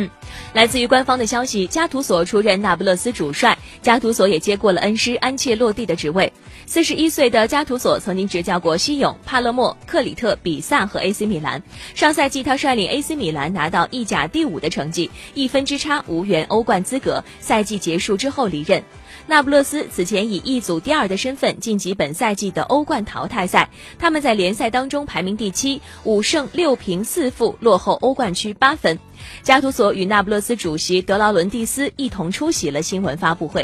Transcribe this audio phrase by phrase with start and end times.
[0.00, 0.08] 嗯，
[0.52, 6.32] 来自于官方的消息，加图索出任那不勒斯主帅，加图索也接过了恩师安切洛蒂的职位。
[6.66, 11.60] 四十一岁的加图索曾经执教过西勇、帕勒莫、克里特、比萨和 AC 米兰。
[11.96, 17.24] 上赛季他率领 AC 米兰拿到意甲第五的成绩，一分之差无缘欧冠资格。
[17.40, 18.80] 赛季结束之后离任。
[19.26, 23.68] 那不勒斯此前以一组第二的身份晋级本赛季的欧冠淘汰赛，
[23.98, 28.96] 他们在联赛当中排名第七，五胜六平四负，落后欧冠区八分。
[29.42, 33.56] 加图索与那不勒斯主席德劳伦蒂斯一同出席了新闻发布会。